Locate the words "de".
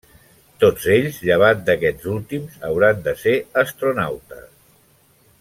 3.09-3.15